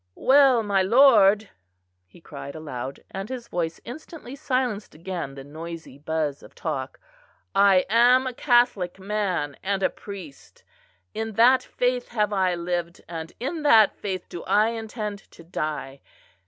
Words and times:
"Well, 0.17 0.63
my 0.63 0.81
lord," 0.81 1.49
he 2.07 2.21
cried 2.21 2.55
aloud, 2.55 3.01
and 3.11 3.29
his 3.29 3.47
voice 3.47 3.79
instantly 3.85 4.35
silenced 4.35 4.95
again 4.95 5.35
the 5.35 5.43
noisy 5.43 5.99
buzz 5.99 6.41
of 6.41 6.55
talk, 6.55 6.99
"I 7.53 7.85
am 7.87 8.25
a 8.25 8.33
Catholic 8.33 8.97
man 8.97 9.57
and 9.61 9.83
a 9.83 9.91
priest: 9.91 10.63
in 11.13 11.33
that 11.33 11.61
faith 11.61 12.07
have 12.07 12.33
I 12.33 12.55
lived, 12.55 13.01
and 13.07 13.31
in 13.39 13.61
that 13.61 13.95
faith 13.95 14.27
do 14.27 14.43
I 14.45 14.69
intend 14.69 15.19
to 15.29 15.43
die. 15.43 16.01